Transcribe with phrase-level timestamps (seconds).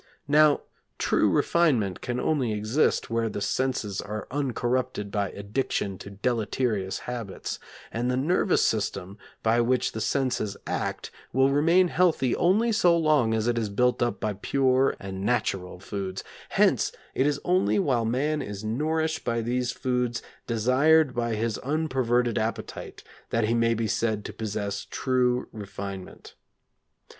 [0.27, 0.61] Now
[0.97, 7.59] true refinement can only exist where the senses are uncorrupted by addiction to deleterious habits,
[7.91, 13.35] and the nervous system by which the senses act will remain healthy only so long
[13.35, 18.03] as it is built up by pure and natural foods; hence it is only while
[18.03, 23.87] man is nourished by those foods desired by his unperverted appetite that he may be
[23.87, 26.33] said to possess true refinement.